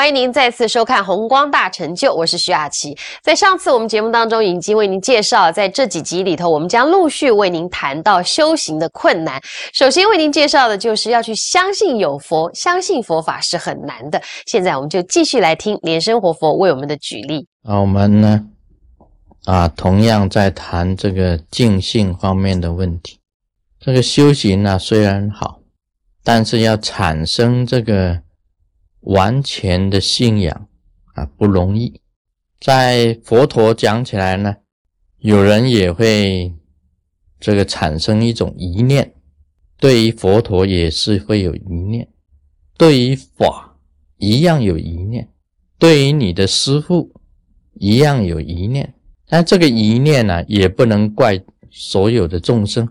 [0.00, 2.96] 欢迎您再次收看《红光大成就》，我是徐雅琪。
[3.22, 9.38] 在上次我们节目当中，已经为您介绍，在这几集里头，我们将陆续为您谈到修行的困难。
[9.74, 14.18] 首先为您介绍的就是要去相信有佛，相信佛法是很难的。
[14.46, 17.46] 现在我们就继续来听莲生活佛为我们的举例。
[17.64, 18.42] 啊，我们呢，
[19.44, 23.18] 啊，同样在谈这个净性方面的问题。
[23.78, 25.58] 这个修行呢，虽然好，
[26.24, 28.18] 但是要产生这个。
[29.00, 30.68] 完全的信仰
[31.14, 32.00] 啊不容易，
[32.60, 34.56] 在佛陀讲起来呢，
[35.18, 36.54] 有人也会
[37.38, 39.14] 这个产生一种疑念，
[39.78, 42.06] 对于佛陀也是会有疑念，
[42.76, 43.78] 对于法
[44.18, 45.30] 一样有疑念，
[45.78, 47.10] 对于你的师父
[47.74, 48.92] 一样有疑念，
[49.26, 52.86] 但这个疑念呢，也不能怪所有的众生，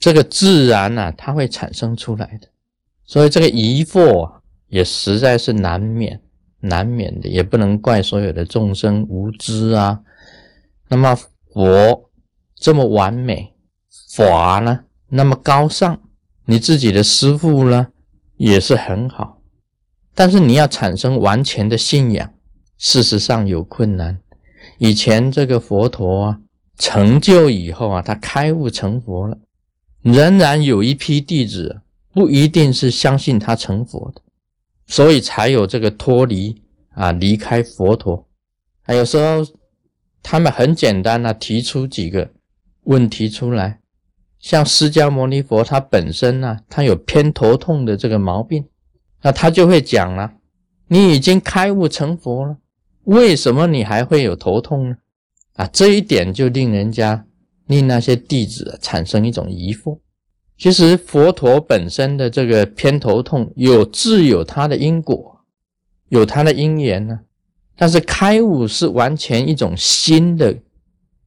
[0.00, 2.48] 这个自然呢，它会产生出来的，
[3.04, 4.41] 所以这个疑惑啊。
[4.72, 6.18] 也实在是难免，
[6.60, 10.00] 难免的，也不能怪所有的众生无知啊。
[10.88, 12.10] 那么佛
[12.56, 13.52] 这么完美，
[14.16, 16.00] 法呢那么高尚，
[16.46, 17.88] 你自己的师父呢
[18.38, 19.42] 也是很好，
[20.14, 22.32] 但是你要产生完全的信仰，
[22.78, 24.18] 事实上有困难。
[24.78, 26.40] 以前这个佛陀啊
[26.78, 29.36] 成就以后啊，他开悟成佛了，
[30.00, 31.82] 仍然有一批弟子
[32.14, 34.22] 不一定是相信他成佛的。
[34.86, 38.28] 所以才有这个脱离啊，离开佛陀。
[38.82, 39.46] 还有时候
[40.22, 42.30] 他们很简单的提出几个
[42.84, 43.80] 问题出来，
[44.38, 48.66] 像释迦牟尼佛他本身呢，他有偏头痛的这个毛病，
[49.22, 50.34] 那他就会讲了：
[50.88, 52.58] 你已经开悟成佛了，
[53.04, 54.96] 为什么你还会有头痛呢？
[55.54, 57.24] 啊，这一点就令人家
[57.66, 59.98] 令那些弟子产生一种疑惑。
[60.56, 65.40] 其实佛陀本身的这个偏头痛有自有它的因果，
[66.08, 67.20] 有它的因缘呢。
[67.76, 70.54] 但是开悟是完全一种新的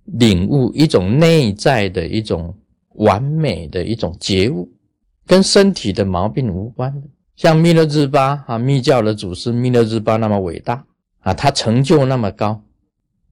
[0.06, 2.56] 领悟，一种内在的一种
[2.94, 4.70] 完美的一种觉悟，
[5.28, 7.08] 跟身体的毛病无关的。
[7.36, 10.86] 像弥勒日巴啊，密教的祖师弥勒日巴那么伟大
[11.20, 12.62] 啊，他成就那么高，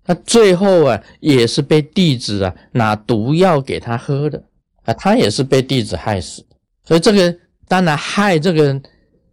[0.03, 4.43] 他最后啊也是被弟子啊拿毒药给他喝的。
[4.83, 6.45] 啊，他也是被弟子害死，
[6.85, 7.35] 所以这个
[7.67, 8.81] 当然害这个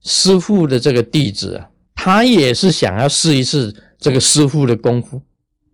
[0.02, 5.20] 师傅的这个弟子啊，他也是想要试一试这个师傅的功夫，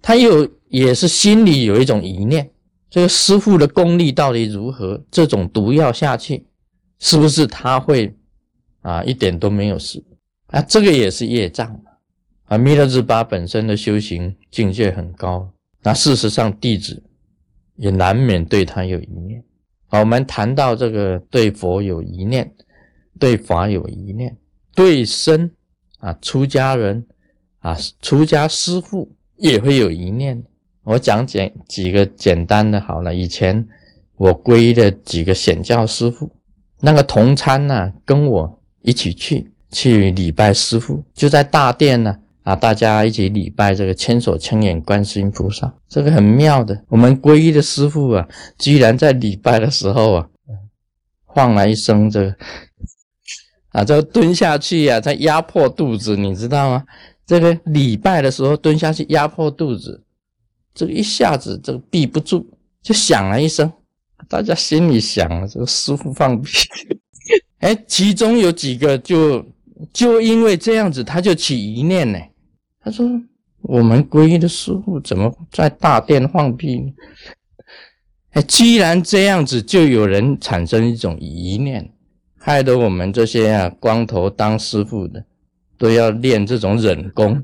[0.00, 2.50] 他又也是心里有一种疑念，
[2.90, 5.04] 这个师傅的功力到底如何？
[5.10, 6.46] 这种毒药下去，
[6.98, 8.16] 是不是他会
[8.80, 10.02] 啊一点都没有事？
[10.46, 11.68] 啊，这个也是业障
[12.44, 12.56] 啊。
[12.56, 17.02] 弥勒日巴本身的修行境界很高，那事实上弟子
[17.76, 19.44] 也难免对他有一念。
[19.98, 22.52] 我们谈到这个对佛有一念，
[23.18, 24.36] 对法有一念，
[24.74, 25.50] 对身
[25.98, 27.06] 啊，出家人
[27.60, 30.42] 啊，出家师父也会有一念。
[30.84, 33.14] 我讲简几个简单的好了。
[33.14, 33.66] 以前
[34.16, 36.30] 我皈的几个显教师父，
[36.80, 42.18] 那个同参呢，跟我一起去去礼拜师父，就在大殿呢。
[42.46, 46.80] 啊大家一起礼拜这个千手千眼观世音菩萨，这个很妙的。
[46.88, 48.24] 我们皈依的师父啊，
[48.56, 50.28] 居然在礼拜的时候啊，
[51.24, 52.36] 晃了一声，这个
[53.70, 56.84] 啊，这蹲下去呀，在压迫肚子，你知道吗？
[57.26, 60.00] 这个礼拜的时候蹲下去压迫肚子，
[60.72, 62.46] 这个一下子这个闭不住，
[62.80, 63.68] 就响了一声。
[64.28, 66.52] 大家心里想了，这个师父放屁。
[67.58, 69.44] 哎，其中有几个就
[69.92, 72.16] 就因为这样子，他就起一念呢。
[72.86, 73.04] 他说
[73.62, 76.92] ：“我们皈依的师傅怎么在大殿放屁呢？
[78.30, 81.92] 哎，既然这样子，就有人产生一种疑念，
[82.38, 85.24] 害得我们这些啊光头当师傅的
[85.76, 87.42] 都要练这种忍功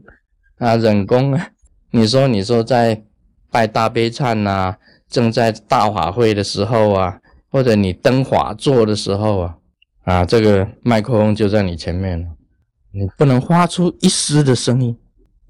[0.59, 1.49] 啊，忍功啊！
[1.91, 3.03] 你说，你说在
[3.51, 4.77] 拜大悲忏呐，
[5.09, 7.19] 正在大法会的时候啊，
[7.51, 9.57] 或者你登法座的时候啊，
[10.05, 12.29] 啊，这个麦克风就在你前面了，
[12.93, 14.97] 你不能发出一丝的声音。”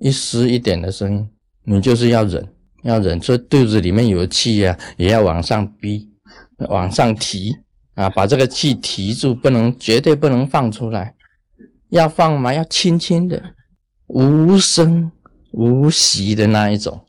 [0.02, 1.28] 一丝一点的声音，
[1.62, 2.44] 你就是要忍，
[2.82, 3.20] 要忍。
[3.20, 6.10] 这肚子里面有气啊，也要往上逼，
[6.68, 7.56] 往上提
[7.94, 11.14] 啊，把这个气提住，不能绝对不能放出来。
[11.90, 13.40] 要放嘛，要轻轻的，
[14.08, 15.12] 无声
[15.52, 17.00] 无息的那一种。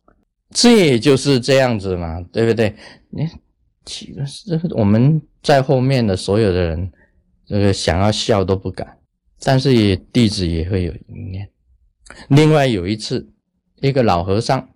[0.51, 2.75] 这也就是这样子嘛，对不对？
[3.09, 3.27] 你
[3.85, 6.91] 其实我们在后面的所有的人，
[7.47, 8.99] 这个想要笑都不敢，
[9.41, 11.49] 但是也弟子也会有一念。
[12.27, 13.33] 另外有一次，
[13.81, 14.69] 一个老和尚，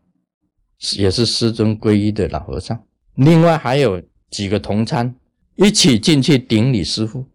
[0.98, 2.84] 也是师尊皈依的老和尚，
[3.16, 5.16] 另外还有几个同参，
[5.56, 7.26] 一起进去顶礼师傅，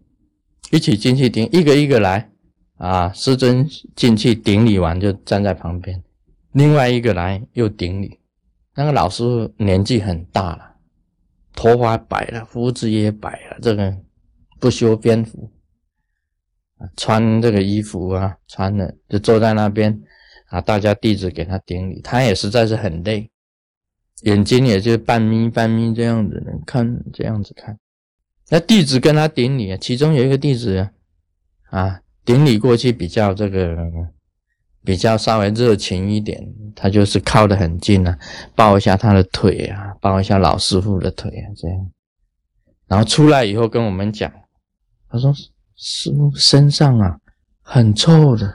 [0.70, 2.30] 一起进去顶，一个一个来，
[2.76, 6.02] 啊，师尊进去顶礼完就站在旁边，
[6.52, 8.18] 另外一个来又顶礼。
[8.74, 10.76] 那个老师傅年纪很大了，
[11.54, 13.94] 头发白了，胡子也白了，这个
[14.58, 15.50] 不修边幅，
[16.96, 20.00] 穿这个衣服啊，穿的就坐在那边
[20.48, 23.30] 啊，大家弟子给他顶礼，他也实在是很累，
[24.22, 27.78] 眼睛也就半眯半眯这样子，看这样子看。
[28.50, 30.88] 那弟子跟他顶礼啊，其中有一个弟子
[31.70, 32.00] 啊。
[32.24, 33.76] 顶礼过去比较这个
[34.84, 36.40] 比较稍微热情一点，
[36.72, 38.16] 他就是靠得很近啊，
[38.54, 41.90] 抱一下他的腿啊，抱一下老师傅的腿啊，这样。
[42.86, 44.32] 然后出来以后跟我们讲，
[45.10, 45.34] 他说
[45.76, 47.18] 身上啊
[47.62, 48.54] 很臭的，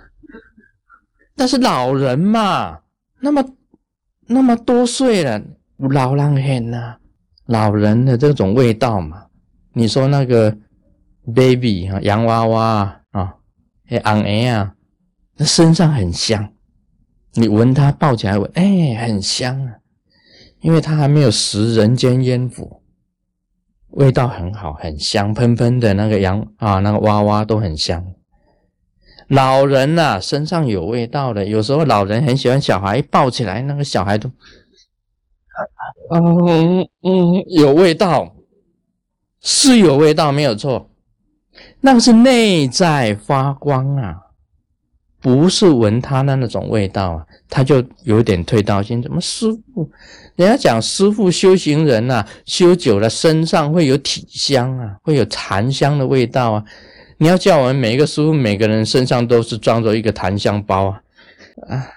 [1.35, 2.79] 但是老人嘛，
[3.21, 3.43] 那么
[4.27, 5.41] 那么多岁了，
[5.77, 6.97] 老人很呐，
[7.45, 9.25] 老人的这种味道嘛，
[9.73, 10.55] 你说那个
[11.33, 13.33] baby 啊，洋娃娃啊。
[13.89, 14.75] 哎，昂哎啊，
[15.37, 16.51] 那身上很香，
[17.35, 19.75] 你闻它抱起来闻，哎，很香啊，
[20.59, 22.81] 因为它还没有食人间烟火，
[23.91, 28.05] 味道很好，很香喷喷的那个羊啊，那个娃娃都很香。
[29.29, 34.29] 老人呐，身上有味道的，有时候老人很喜欢小孩，抱起来那个小孩都，
[36.11, 38.35] 嗯嗯，有味道，
[39.41, 40.89] 是有味道，没有错。
[41.81, 44.15] 那个是内在发光啊，
[45.19, 49.01] 不是闻他的那种味道啊，他就有点退道心。
[49.01, 49.89] 怎么师傅？
[50.35, 56.63] 人家讲师傅修行人呐，修久了身上会有体香啊，会有檀香的味道啊。
[57.17, 61.01] 你要叫我们每一个师傅，每个人身上都是装着一个檀香包啊
[61.67, 61.87] 啊，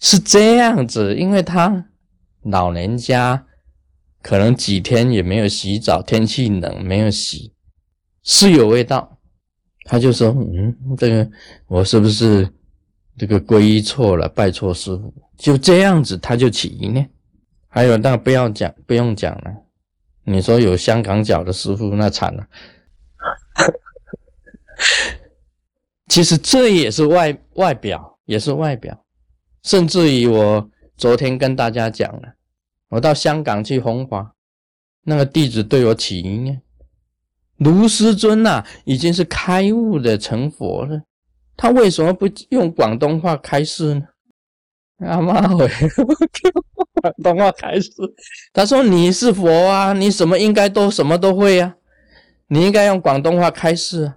[0.00, 1.84] 是这样子，因为他
[2.42, 3.44] 老人家
[4.22, 7.52] 可能几天也没有洗澡，天气冷没有洗。
[8.22, 9.13] 是有味道，
[9.84, 11.30] 他就说：“嗯，这个
[11.66, 12.48] 我是不是
[13.18, 15.12] 这个皈依错了，拜错师傅？
[15.36, 17.08] 就这样子，他就起疑念。
[17.68, 19.54] 还有，那不要讲，不用讲了。
[20.24, 22.46] 你说有香港脚的师傅，那惨了。
[26.08, 29.04] 其实这也是外外表，也是外表。
[29.62, 32.34] 甚至于我昨天跟大家讲了，
[32.88, 34.34] 我到香港去弘法，
[35.02, 36.62] 那个弟子对我起疑念。”
[37.58, 41.00] 卢师尊呐，已经是开悟的成佛了，
[41.56, 44.02] 他为什么不用广东话开示呢？
[44.98, 45.68] 阿妈，我
[47.00, 47.90] 广东话开示。
[48.52, 51.74] 他说：“你是佛啊，你什么应该都什么都会啊，
[52.48, 54.16] 你应该用广东话开示啊。”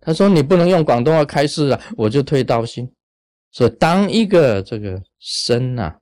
[0.00, 2.90] 他说：“你不能用广东话开示啊，我就退道心。”
[3.52, 5.94] 所以，当一个这个僧呐，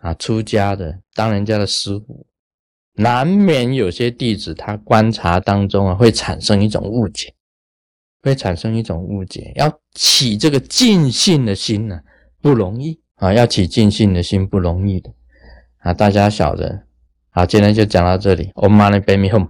[0.00, 2.26] 啊，出家的，当人家的师傅。
[2.94, 7.34] 难免有些弟子，他观察当中啊，会产生一种误解，
[8.22, 9.52] 会产生一种误解。
[9.56, 12.00] 要起这个尽信的心呢，
[12.40, 13.32] 不容易啊！
[13.32, 15.10] 要起尽信的心不容易的
[15.78, 15.94] 啊！
[15.94, 16.84] 大家晓得，
[17.30, 18.50] 好，今天就讲到这里。
[18.54, 19.48] Om Mani Padme。